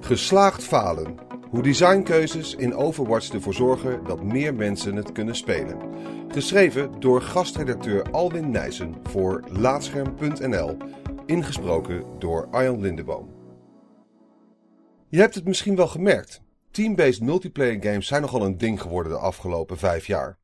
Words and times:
Geslaagd 0.00 0.64
falen. 0.64 1.14
Hoe 1.50 1.62
designkeuzes 1.62 2.54
in 2.54 2.74
Overwatch 2.74 3.32
ervoor 3.32 3.54
zorgen 3.54 4.04
dat 4.04 4.22
meer 4.22 4.54
mensen 4.54 4.96
het 4.96 5.12
kunnen 5.12 5.36
spelen. 5.36 5.78
Geschreven 6.28 7.00
door 7.00 7.22
gastredacteur 7.22 8.10
Alwin 8.10 8.50
Nijssen 8.50 8.94
voor 9.02 9.44
Laatscherm.nl. 9.48 10.76
Ingesproken 11.26 12.04
door 12.18 12.48
Arjan 12.50 12.80
Lindeboom. 12.80 13.34
Je 15.08 15.20
hebt 15.20 15.34
het 15.34 15.44
misschien 15.44 15.76
wel 15.76 15.88
gemerkt. 15.88 16.42
Team-based 16.70 17.22
multiplayer 17.22 17.82
games 17.82 18.06
zijn 18.06 18.22
nogal 18.22 18.44
een 18.44 18.58
ding 18.58 18.80
geworden 18.80 19.12
de 19.12 19.18
afgelopen 19.18 19.78
vijf 19.78 20.06
jaar. 20.06 20.38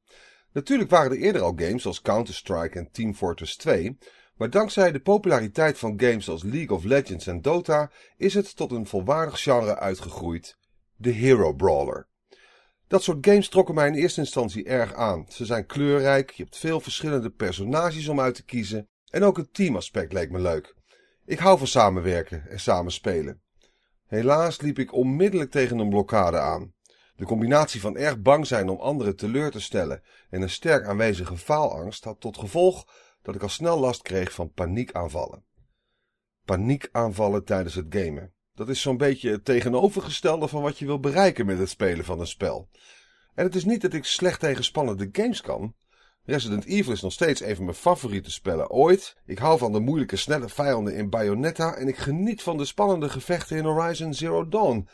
Natuurlijk 0.52 0.90
waren 0.90 1.10
er 1.10 1.18
eerder 1.18 1.42
al 1.42 1.52
games 1.56 1.86
als 1.86 2.02
Counter-Strike 2.02 2.78
en 2.78 2.88
Team 2.92 3.14
Fortress 3.14 3.56
2, 3.56 3.98
maar 4.40 4.50
dankzij 4.50 4.92
de 4.92 5.00
populariteit 5.00 5.78
van 5.78 6.00
games 6.00 6.28
als 6.28 6.42
League 6.42 6.76
of 6.76 6.84
Legends 6.84 7.26
en 7.26 7.42
Dota 7.42 7.90
is 8.16 8.34
het 8.34 8.56
tot 8.56 8.72
een 8.72 8.86
volwaardig 8.86 9.42
genre 9.42 9.78
uitgegroeid, 9.78 10.56
de 10.96 11.10
Hero 11.10 11.52
Brawler. 11.52 12.08
Dat 12.88 13.02
soort 13.02 13.26
games 13.26 13.48
trokken 13.48 13.74
mij 13.74 13.88
in 13.88 13.94
eerste 13.94 14.20
instantie 14.20 14.64
erg 14.64 14.94
aan. 14.94 15.26
Ze 15.28 15.44
zijn 15.44 15.66
kleurrijk, 15.66 16.30
je 16.30 16.42
hebt 16.42 16.56
veel 16.56 16.80
verschillende 16.80 17.30
personages 17.30 18.08
om 18.08 18.20
uit 18.20 18.34
te 18.34 18.44
kiezen 18.44 18.88
en 19.10 19.22
ook 19.22 19.36
het 19.36 19.54
teamaspect 19.54 20.12
leek 20.12 20.30
me 20.30 20.38
leuk. 20.38 20.74
Ik 21.24 21.38
hou 21.38 21.58
van 21.58 21.66
samenwerken 21.66 22.48
en 22.48 22.60
samenspelen. 22.60 23.42
Helaas 24.06 24.60
liep 24.60 24.78
ik 24.78 24.92
onmiddellijk 24.92 25.50
tegen 25.50 25.78
een 25.78 25.88
blokkade 25.88 26.38
aan. 26.38 26.74
De 27.16 27.24
combinatie 27.24 27.80
van 27.80 27.96
erg 27.96 28.20
bang 28.20 28.46
zijn 28.46 28.68
om 28.68 28.80
anderen 28.80 29.16
teleur 29.16 29.50
te 29.50 29.60
stellen 29.60 30.02
en 30.30 30.42
een 30.42 30.50
sterk 30.50 30.86
aanwezige 30.86 31.36
faalangst 31.36 32.04
had 32.04 32.20
tot 32.20 32.38
gevolg 32.38 32.84
dat 33.22 33.34
ik 33.34 33.42
al 33.42 33.48
snel 33.48 33.78
last 33.78 34.02
kreeg 34.02 34.32
van 34.32 34.52
paniekaanvallen. 34.52 35.44
Paniekaanvallen 36.44 37.44
tijdens 37.44 37.74
het 37.74 37.86
gamen. 37.88 38.32
Dat 38.54 38.68
is 38.68 38.80
zo'n 38.80 38.96
beetje 38.96 39.30
het 39.30 39.44
tegenovergestelde 39.44 40.48
van 40.48 40.62
wat 40.62 40.78
je 40.78 40.86
wil 40.86 41.00
bereiken 41.00 41.46
met 41.46 41.58
het 41.58 41.68
spelen 41.68 42.04
van 42.04 42.20
een 42.20 42.26
spel. 42.26 42.68
En 43.34 43.44
het 43.44 43.54
is 43.54 43.64
niet 43.64 43.80
dat 43.80 43.92
ik 43.92 44.04
slecht 44.04 44.40
tegen 44.40 44.64
spannende 44.64 45.08
games 45.12 45.40
kan. 45.40 45.74
Resident 46.24 46.64
Evil 46.64 46.92
is 46.92 47.00
nog 47.00 47.12
steeds 47.12 47.42
een 47.42 47.56
van 47.56 47.64
mijn 47.64 47.76
favoriete 47.76 48.30
spellen 48.30 48.70
ooit. 48.70 49.16
Ik 49.24 49.38
hou 49.38 49.58
van 49.58 49.72
de 49.72 49.80
moeilijke, 49.80 50.16
snelle 50.16 50.48
vijanden 50.48 50.94
in 50.94 51.10
Bayonetta 51.10 51.74
en 51.74 51.88
ik 51.88 51.96
geniet 51.96 52.42
van 52.42 52.56
de 52.56 52.64
spannende 52.64 53.08
gevechten 53.08 53.56
in 53.56 53.64
Horizon 53.64 54.14
Zero 54.14 54.48
Dawn. 54.48 54.88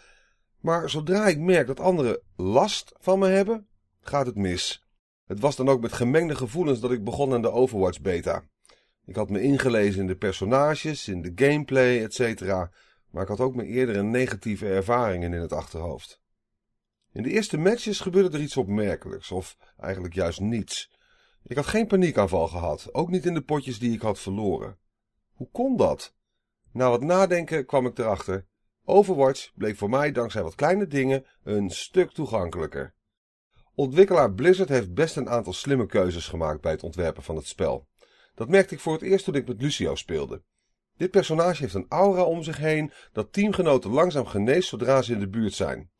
Maar 0.61 0.91
zodra 0.91 1.27
ik 1.27 1.39
merk 1.39 1.67
dat 1.67 1.81
anderen 1.81 2.21
last 2.37 2.93
van 2.99 3.19
me 3.19 3.29
hebben, 3.29 3.67
gaat 4.01 4.27
het 4.27 4.37
mis. 4.37 4.86
Het 5.27 5.41
was 5.41 5.57
dan 5.57 5.69
ook 5.69 5.81
met 5.81 5.93
gemengde 5.93 6.35
gevoelens 6.35 6.81
dat 6.81 6.91
ik 6.91 7.05
begon 7.05 7.33
aan 7.33 7.43
de 7.43 7.51
Overwatch 7.51 8.01
beta. 8.01 8.43
Ik 9.05 9.17
had 9.17 9.31
me 9.31 9.43
ingelezen 9.43 10.01
in 10.01 10.07
de 10.07 10.17
personages, 10.17 11.09
in 11.09 11.23
de 11.23 11.33
gameplay, 11.35 12.03
etc. 12.03 12.41
Maar 13.11 13.23
ik 13.23 13.29
had 13.29 13.41
ook 13.41 13.55
mijn 13.55 13.69
eerdere 13.69 14.03
negatieve 14.03 14.69
ervaringen 14.69 15.33
in 15.33 15.41
het 15.41 15.53
achterhoofd. 15.53 16.21
In 17.13 17.23
de 17.23 17.31
eerste 17.31 17.59
matches 17.59 18.01
gebeurde 18.01 18.37
er 18.37 18.43
iets 18.43 18.57
opmerkelijks, 18.57 19.31
of 19.31 19.57
eigenlijk 19.79 20.15
juist 20.15 20.41
niets. 20.41 20.91
Ik 21.43 21.57
had 21.57 21.67
geen 21.67 21.87
paniekaanval 21.87 22.49
gehad, 22.49 22.95
ook 22.95 23.11
niet 23.11 23.27
in 23.27 23.35
de 23.35 23.43
potjes 23.43 23.79
die 23.79 23.93
ik 23.93 24.01
had 24.01 24.19
verloren. 24.19 24.79
Hoe 25.33 25.49
kon 25.53 25.77
dat? 25.77 26.15
Na 26.73 26.91
wat 26.91 27.03
nadenken 27.03 27.67
kwam 27.67 27.87
ik 27.87 27.99
erachter. 27.99 28.47
Overwatch 28.85 29.53
bleek 29.55 29.77
voor 29.77 29.91
mij 29.91 30.13
dankzij 30.13 30.43
wat 30.43 30.55
kleine 30.55 30.87
dingen 30.87 31.27
een 31.43 31.71
stuk 31.71 32.11
toegankelijker. 32.11 32.95
Ontwikkelaar 33.79 34.33
Blizzard 34.33 34.69
heeft 34.69 34.95
best 34.95 35.17
een 35.17 35.29
aantal 35.29 35.53
slimme 35.53 35.87
keuzes 35.87 36.29
gemaakt 36.29 36.61
bij 36.61 36.73
het 36.73 36.83
ontwerpen 36.83 37.23
van 37.23 37.37
het 37.37 37.47
spel. 37.47 37.89
Dat 38.35 38.49
merkte 38.49 38.75
ik 38.75 38.81
voor 38.81 38.93
het 38.93 39.03
eerst 39.03 39.25
toen 39.25 39.35
ik 39.35 39.49
met 39.49 39.63
Lucio 39.63 39.95
speelde. 39.95 40.43
Dit 40.97 41.11
personage 41.11 41.63
heeft 41.63 41.75
een 41.75 41.87
aura 41.89 42.23
om 42.23 42.43
zich 42.43 42.57
heen 42.57 42.93
dat 43.13 43.33
teamgenoten 43.33 43.91
langzaam 43.91 44.27
geneest 44.27 44.69
zodra 44.69 45.03
ze 45.03 45.13
in 45.13 45.19
de 45.19 45.29
buurt 45.29 45.55
zijn. 45.55 45.91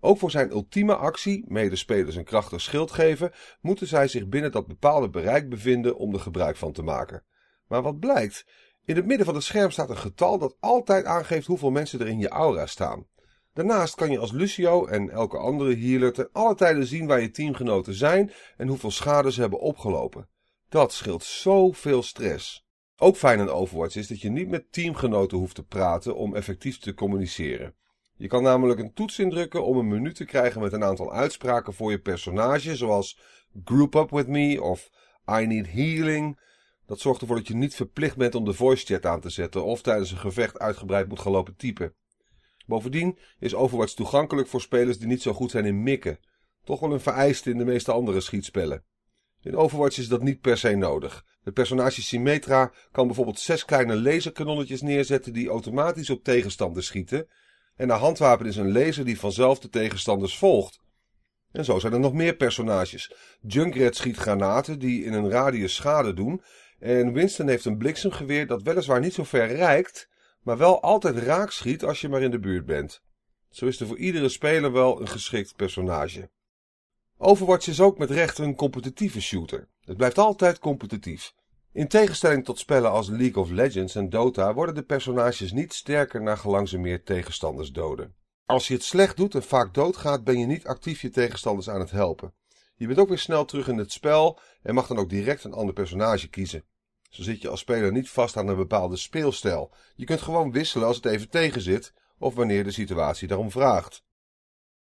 Ook 0.00 0.18
voor 0.18 0.30
zijn 0.30 0.50
ultieme 0.50 0.96
actie, 0.96 1.44
medespelers 1.48 2.16
een 2.16 2.24
krachtig 2.24 2.60
schild 2.60 2.90
geven, 2.90 3.32
moeten 3.60 3.86
zij 3.86 4.08
zich 4.08 4.28
binnen 4.28 4.52
dat 4.52 4.66
bepaalde 4.66 5.10
bereik 5.10 5.48
bevinden 5.48 5.96
om 5.96 6.14
er 6.14 6.20
gebruik 6.20 6.56
van 6.56 6.72
te 6.72 6.82
maken. 6.82 7.24
Maar 7.68 7.82
wat 7.82 7.98
blijkt? 7.98 8.46
In 8.84 8.96
het 8.96 9.06
midden 9.06 9.26
van 9.26 9.34
het 9.34 9.44
scherm 9.44 9.70
staat 9.70 9.90
een 9.90 9.96
getal 9.96 10.38
dat 10.38 10.56
altijd 10.60 11.04
aangeeft 11.04 11.46
hoeveel 11.46 11.70
mensen 11.70 12.00
er 12.00 12.08
in 12.08 12.18
je 12.18 12.28
aura 12.28 12.66
staan. 12.66 13.06
Daarnaast 13.54 13.94
kan 13.94 14.10
je 14.10 14.18
als 14.18 14.32
Lucio 14.32 14.86
en 14.86 15.10
elke 15.10 15.38
andere 15.38 15.76
healer 15.76 16.12
ten 16.12 16.28
alle 16.32 16.54
tijden 16.54 16.86
zien 16.86 17.06
waar 17.06 17.20
je 17.20 17.30
teamgenoten 17.30 17.94
zijn 17.94 18.32
en 18.56 18.68
hoeveel 18.68 18.90
schade 18.90 19.32
ze 19.32 19.40
hebben 19.40 19.60
opgelopen. 19.60 20.28
Dat 20.68 20.92
scheelt 20.92 21.24
zoveel 21.24 22.02
stress. 22.02 22.66
Ook 22.96 23.16
fijn 23.16 23.40
aan 23.40 23.48
Overwatch 23.48 23.96
is 23.96 24.06
dat 24.06 24.20
je 24.20 24.30
niet 24.30 24.48
met 24.48 24.72
teamgenoten 24.72 25.38
hoeft 25.38 25.54
te 25.54 25.64
praten 25.64 26.16
om 26.16 26.34
effectief 26.34 26.78
te 26.78 26.94
communiceren. 26.94 27.74
Je 28.16 28.26
kan 28.26 28.42
namelijk 28.42 28.80
een 28.80 28.92
toets 28.92 29.18
indrukken 29.18 29.64
om 29.64 29.76
een 29.76 29.88
menu 29.88 30.12
te 30.12 30.24
krijgen 30.24 30.60
met 30.60 30.72
een 30.72 30.84
aantal 30.84 31.12
uitspraken 31.12 31.74
voor 31.74 31.90
je 31.90 32.00
personage, 32.00 32.76
zoals 32.76 33.18
Group 33.64 33.94
up 33.94 34.10
with 34.10 34.28
me 34.28 34.62
of 34.62 34.90
I 35.30 35.46
need 35.46 35.72
healing. 35.72 36.40
Dat 36.86 37.00
zorgt 37.00 37.20
ervoor 37.20 37.36
dat 37.36 37.48
je 37.48 37.54
niet 37.54 37.74
verplicht 37.74 38.16
bent 38.16 38.34
om 38.34 38.44
de 38.44 38.52
voice 38.52 38.86
chat 38.86 39.06
aan 39.06 39.20
te 39.20 39.30
zetten 39.30 39.64
of 39.64 39.82
tijdens 39.82 40.10
een 40.10 40.18
gevecht 40.18 40.58
uitgebreid 40.58 41.08
moet 41.08 41.20
gaan 41.20 41.32
lopen 41.32 41.56
typen. 41.56 41.94
Bovendien 42.66 43.18
is 43.38 43.54
Overwatch 43.54 43.94
toegankelijk 43.94 44.48
voor 44.48 44.60
spelers 44.60 44.98
die 44.98 45.06
niet 45.06 45.22
zo 45.22 45.32
goed 45.32 45.50
zijn 45.50 45.64
in 45.64 45.82
mikken. 45.82 46.18
Toch 46.64 46.80
wel 46.80 46.92
een 46.92 47.00
vereiste 47.00 47.50
in 47.50 47.58
de 47.58 47.64
meeste 47.64 47.92
andere 47.92 48.20
schietspellen. 48.20 48.84
In 49.42 49.56
Overwatch 49.56 49.98
is 49.98 50.08
dat 50.08 50.22
niet 50.22 50.40
per 50.40 50.58
se 50.58 50.74
nodig. 50.74 51.24
Het 51.42 51.54
personage 51.54 52.02
Symmetra 52.02 52.72
kan 52.92 53.06
bijvoorbeeld 53.06 53.38
zes 53.38 53.64
kleine 53.64 54.00
laserkanonnetjes 54.00 54.82
neerzetten 54.82 55.32
die 55.32 55.48
automatisch 55.48 56.10
op 56.10 56.24
tegenstanders 56.24 56.86
schieten. 56.86 57.28
En 57.76 57.88
haar 57.88 57.98
handwapen 57.98 58.46
is 58.46 58.56
een 58.56 58.72
laser 58.72 59.04
die 59.04 59.18
vanzelf 59.18 59.58
de 59.58 59.68
tegenstanders 59.68 60.38
volgt. 60.38 60.80
En 61.52 61.64
zo 61.64 61.78
zijn 61.78 61.92
er 61.92 62.00
nog 62.00 62.12
meer 62.12 62.36
personages. 62.36 63.14
Junkrat 63.40 63.96
schiet 63.96 64.16
granaten 64.16 64.78
die 64.78 65.04
in 65.04 65.12
een 65.12 65.30
radius 65.30 65.74
schade 65.74 66.14
doen. 66.14 66.42
En 66.78 67.12
Winston 67.12 67.48
heeft 67.48 67.64
een 67.64 67.78
bliksemgeweer 67.78 68.46
dat 68.46 68.62
weliswaar 68.62 69.00
niet 69.00 69.14
zo 69.14 69.24
ver 69.24 69.46
reikt, 69.46 70.08
maar 70.44 70.58
wel 70.58 70.82
altijd 70.82 71.16
raak 71.16 71.50
schiet 71.50 71.84
als 71.84 72.00
je 72.00 72.08
maar 72.08 72.22
in 72.22 72.30
de 72.30 72.38
buurt 72.38 72.66
bent. 72.66 73.02
Zo 73.50 73.66
is 73.66 73.80
er 73.80 73.86
voor 73.86 73.98
iedere 73.98 74.28
speler 74.28 74.72
wel 74.72 75.00
een 75.00 75.08
geschikt 75.08 75.56
personage. 75.56 76.30
Overwatch 77.16 77.66
is 77.66 77.80
ook 77.80 77.98
met 77.98 78.10
recht 78.10 78.38
een 78.38 78.54
competitieve 78.54 79.20
shooter. 79.20 79.68
Het 79.80 79.96
blijft 79.96 80.18
altijd 80.18 80.58
competitief. 80.58 81.34
In 81.72 81.88
tegenstelling 81.88 82.44
tot 82.44 82.58
spellen 82.58 82.90
als 82.90 83.08
League 83.08 83.42
of 83.42 83.50
Legends 83.50 83.94
en 83.94 84.10
Dota 84.10 84.54
worden 84.54 84.74
de 84.74 84.82
personages 84.82 85.52
niet 85.52 85.72
sterker 85.72 86.22
naar 86.22 86.36
gelang 86.36 86.68
ze 86.68 86.78
meer 86.78 87.02
tegenstanders 87.02 87.70
doden. 87.70 88.14
Als 88.46 88.68
je 88.68 88.74
het 88.74 88.82
slecht 88.82 89.16
doet 89.16 89.34
en 89.34 89.42
vaak 89.42 89.74
doodgaat, 89.74 90.24
ben 90.24 90.38
je 90.38 90.46
niet 90.46 90.66
actief 90.66 91.00
je 91.00 91.10
tegenstanders 91.10 91.68
aan 91.68 91.80
het 91.80 91.90
helpen. 91.90 92.34
Je 92.74 92.86
bent 92.86 92.98
ook 92.98 93.08
weer 93.08 93.18
snel 93.18 93.44
terug 93.44 93.68
in 93.68 93.78
het 93.78 93.92
spel 93.92 94.38
en 94.62 94.74
mag 94.74 94.86
dan 94.86 94.98
ook 94.98 95.08
direct 95.08 95.44
een 95.44 95.52
ander 95.52 95.74
personage 95.74 96.28
kiezen. 96.28 96.64
Zo 97.14 97.22
zit 97.22 97.42
je 97.42 97.48
als 97.48 97.60
speler 97.60 97.92
niet 97.92 98.10
vast 98.10 98.36
aan 98.36 98.48
een 98.48 98.56
bepaalde 98.56 98.96
speelstijl. 98.96 99.74
Je 99.94 100.04
kunt 100.04 100.20
gewoon 100.20 100.52
wisselen 100.52 100.86
als 100.86 100.96
het 100.96 101.06
even 101.06 101.28
tegenzit 101.28 101.92
of 102.18 102.34
wanneer 102.34 102.64
de 102.64 102.70
situatie 102.70 103.28
daarom 103.28 103.50
vraagt. 103.50 104.04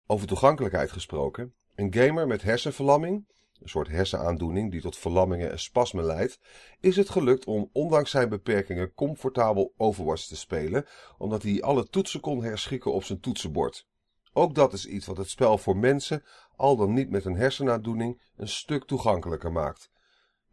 Over 0.07 0.27
toegankelijkheid 0.27 0.93
gesproken. 0.93 1.55
Een 1.75 1.95
gamer 1.95 2.27
met 2.27 2.43
hersenverlamming, 2.43 3.29
een 3.61 3.69
soort 3.69 3.89
hersenaandoening 3.89 4.71
die 4.71 4.81
tot 4.81 4.97
verlammingen 4.97 5.51
en 5.51 5.59
spasmen 5.59 6.05
leidt, 6.05 6.39
is 6.81 6.97
het 6.97 7.09
gelukt 7.09 7.45
om 7.45 7.71
ondanks 7.73 8.11
zijn 8.11 8.29
beperkingen 8.29 8.95
comfortabel 8.95 9.73
Overwatch 9.77 10.27
te 10.27 10.37
spelen, 10.37 10.87
omdat 11.19 11.43
hij 11.43 11.63
alle 11.63 11.89
toetsen 11.89 12.21
kon 12.21 12.43
herschikken 12.43 12.93
op 12.93 13.05
zijn 13.05 13.21
toetsenbord. 13.21 13.87
Ook 14.33 14.55
dat 14.55 14.73
is 14.73 14.87
iets 14.87 15.07
wat 15.07 15.17
het 15.17 15.31
spel 15.31 15.59
voor 15.59 15.77
mensen, 15.77 16.25
al 16.57 16.77
dan 16.77 16.93
niet 16.93 17.11
met 17.11 17.25
een 17.25 17.37
hersenaandoening, 17.37 18.23
een 18.37 18.49
stuk 18.49 18.85
toegankelijker 18.85 19.53
maakt. 19.53 19.91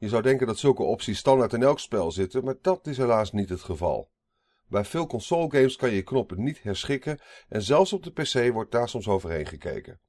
Je 0.05 0.11
zou 0.11 0.23
denken 0.23 0.47
dat 0.47 0.57
zulke 0.57 0.83
opties 0.83 1.17
standaard 1.17 1.53
in 1.53 1.63
elk 1.63 1.79
spel 1.79 2.11
zitten, 2.11 2.43
maar 2.43 2.55
dat 2.61 2.87
is 2.87 2.97
helaas 2.97 3.31
niet 3.31 3.49
het 3.49 3.61
geval. 3.61 4.09
Bij 4.67 4.85
veel 4.85 5.07
console 5.07 5.49
games 5.51 5.75
kan 5.75 5.89
je 5.89 5.95
je 5.95 6.03
knoppen 6.03 6.43
niet 6.43 6.63
herschikken 6.63 7.19
en 7.49 7.61
zelfs 7.61 7.93
op 7.93 8.03
de 8.03 8.11
PC 8.11 8.53
wordt 8.53 8.71
daar 8.71 8.89
soms 8.89 9.07
overheen 9.07 9.45
gekeken. 9.45 9.99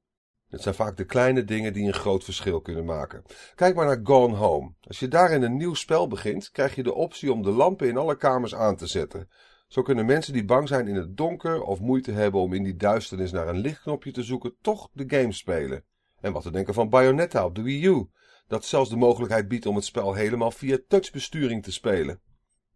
Het 0.47 0.61
zijn 0.61 0.75
vaak 0.75 0.97
de 0.97 1.05
kleine 1.05 1.43
dingen 1.43 1.73
die 1.73 1.87
een 1.87 1.93
groot 1.93 2.23
verschil 2.23 2.61
kunnen 2.61 2.85
maken. 2.85 3.23
Kijk 3.55 3.75
maar 3.75 3.85
naar 3.85 3.99
Gone 4.03 4.35
Home. 4.35 4.73
Als 4.81 4.99
je 4.99 5.07
daarin 5.07 5.41
een 5.41 5.57
nieuw 5.57 5.73
spel 5.73 6.07
begint, 6.07 6.51
krijg 6.51 6.75
je 6.75 6.83
de 6.83 6.93
optie 6.93 7.33
om 7.33 7.41
de 7.41 7.51
lampen 7.51 7.87
in 7.87 7.97
alle 7.97 8.17
kamers 8.17 8.55
aan 8.55 8.75
te 8.75 8.87
zetten. 8.87 9.29
Zo 9.67 9.81
kunnen 9.81 10.05
mensen 10.05 10.33
die 10.33 10.45
bang 10.45 10.67
zijn 10.67 10.87
in 10.87 10.95
het 10.95 11.17
donker 11.17 11.61
of 11.61 11.79
moeite 11.79 12.11
hebben 12.11 12.41
om 12.41 12.53
in 12.53 12.63
die 12.63 12.75
duisternis 12.75 13.31
naar 13.31 13.47
een 13.47 13.59
lichtknopje 13.59 14.11
te 14.11 14.23
zoeken, 14.23 14.55
toch 14.61 14.89
de 14.93 15.03
game 15.07 15.31
spelen. 15.31 15.83
En 16.19 16.33
wat 16.33 16.43
te 16.43 16.51
denken 16.51 16.73
van 16.73 16.89
Bayonetta 16.89 17.45
op 17.45 17.55
de 17.55 17.61
Wii 17.61 17.85
U, 17.85 18.07
dat 18.47 18.65
zelfs 18.65 18.89
de 18.89 18.95
mogelijkheid 18.95 19.47
biedt 19.47 19.65
om 19.65 19.75
het 19.75 19.85
spel 19.85 20.13
helemaal 20.13 20.51
via 20.51 20.77
touchbesturing 20.87 21.63
te 21.63 21.71
spelen. 21.71 22.21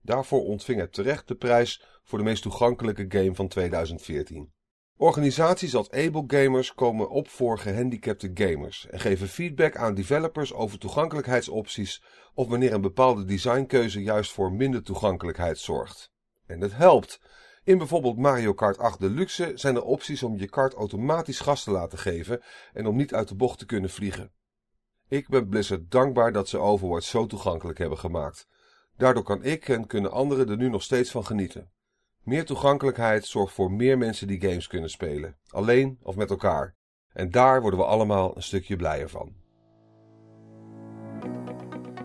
Daarvoor 0.02 0.44
ontving 0.44 0.80
het 0.80 0.94
terecht 0.94 1.28
de 1.28 1.36
prijs 1.36 1.84
voor 2.04 2.18
de 2.18 2.24
meest 2.24 2.42
toegankelijke 2.42 3.06
game 3.10 3.36
van 3.36 3.48
2014. 3.48 4.54
Organisaties 4.98 5.76
als 5.76 5.90
Able 5.90 6.24
Gamers 6.28 6.74
komen 6.74 7.10
op 7.10 7.28
voor 7.28 7.60
gehandicapte 7.60 8.32
gamers 8.34 8.88
en 8.88 9.00
geven 9.00 9.28
feedback 9.28 9.76
aan 9.76 9.94
developers 9.94 10.54
over 10.54 10.80
toegankelijkheidsopties 10.80 12.04
of 12.34 12.48
wanneer 12.48 12.74
een 12.74 12.82
bepaalde 12.82 13.26
designkeuze 13.26 14.02
juist 14.04 14.32
voor 14.32 14.54
minder 14.54 14.84
toegankelijkheid 14.84 15.58
zorgt. 15.58 16.12
En 16.46 16.62
het 16.62 16.76
helpt. 16.76 17.20
In 17.64 17.78
bijvoorbeeld 17.78 18.18
Mario 18.18 18.54
Kart 18.54 18.78
8 18.78 19.00
Deluxe 19.00 19.52
zijn 19.56 19.76
er 19.76 19.84
opties 19.84 20.24
om 20.24 20.38
je 20.38 20.50
kart 20.50 20.74
automatisch 20.74 21.40
gas 21.40 21.64
te 21.64 21.72
laten 21.72 21.98
geven 21.98 22.42
en 22.74 22.88
om 22.88 22.96
niet 22.96 23.14
uit 23.14 23.28
de 23.28 23.36
bocht 23.36 23.60
te 23.60 23.66
kunnen 23.66 23.90
vliegen. 23.90 24.32
Ik 25.12 25.28
ben 25.28 25.48
Blizzard 25.48 25.92
dankbaar 25.92 26.32
dat 26.32 26.50
ze 26.50 26.58
Overwatch 26.58 27.06
zo 27.06 27.26
toegankelijk 27.26 27.78
hebben 27.78 27.98
gemaakt. 27.98 28.48
Daardoor 28.98 29.24
kan 29.24 29.44
ik 29.44 29.70
en 29.70 29.88
kunnen 29.88 30.12
anderen 30.12 30.50
er 30.50 30.58
nu 30.58 30.70
nog 30.70 30.84
steeds 30.84 31.12
van 31.12 31.26
genieten. 31.26 31.70
Meer 32.24 32.46
toegankelijkheid 32.46 33.26
zorgt 33.26 33.54
voor 33.54 33.72
meer 33.72 33.98
mensen 33.98 34.28
die 34.28 34.42
games 34.42 34.68
kunnen 34.68 34.90
spelen, 34.90 35.38
alleen 35.50 36.00
of 36.02 36.16
met 36.16 36.30
elkaar. 36.30 36.76
En 37.14 37.32
daar 37.32 37.62
worden 37.62 37.80
we 37.80 37.86
allemaal 37.86 38.36
een 38.36 38.44
stukje 38.44 38.76
blijer 38.76 39.10
van. 39.10 39.34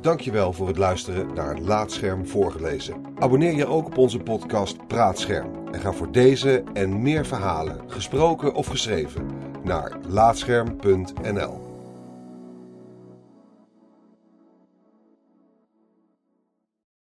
Dankjewel 0.00 0.52
voor 0.52 0.66
het 0.66 0.78
luisteren 0.78 1.34
naar 1.34 1.58
Laatscherm 1.58 2.26
voorgelezen. 2.26 3.04
Abonneer 3.18 3.54
je 3.54 3.66
ook 3.66 3.86
op 3.86 3.96
onze 3.96 4.18
podcast 4.18 4.86
Praatscherm 4.86 5.68
en 5.72 5.80
ga 5.80 5.92
voor 5.92 6.12
deze 6.12 6.64
en 6.72 7.02
meer 7.02 7.26
verhalen, 7.26 7.90
gesproken 7.90 8.54
of 8.54 8.66
geschreven, 8.66 9.26
naar 9.64 9.98
laatscherm.nl. 10.06 11.65